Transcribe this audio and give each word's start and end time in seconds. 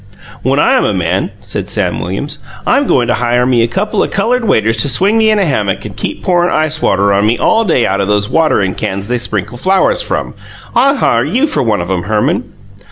"When 0.41 0.57
I'm 0.57 0.83
a 0.83 0.95
man," 0.95 1.29
said 1.41 1.69
Sam 1.69 1.99
Williams, 1.99 2.39
"I'm 2.65 2.87
goin' 2.87 3.07
to 3.07 3.13
hire 3.13 3.45
me 3.45 3.61
a 3.61 3.67
couple 3.67 4.01
of 4.01 4.09
coloured 4.09 4.45
waiters 4.45 4.77
to 4.77 4.89
swing 4.89 5.15
me 5.19 5.29
in 5.29 5.37
a 5.37 5.45
hammock 5.45 5.85
and 5.85 5.95
keep 5.95 6.23
pourin' 6.23 6.49
ice 6.51 6.81
water 6.81 7.13
on 7.13 7.27
me 7.27 7.37
all 7.37 7.65
day 7.65 7.85
out 7.85 8.01
o' 8.01 8.05
those 8.07 8.27
waterin' 8.27 8.73
cans 8.73 9.09
they 9.09 9.19
sprinkle 9.19 9.59
flowers 9.59 10.01
from. 10.01 10.33
I'll 10.75 10.95
hire 10.95 11.23
you 11.23 11.45
for 11.45 11.61
one 11.61 11.81
of 11.81 11.91
'em, 11.91 12.01
Herman." 12.01 12.51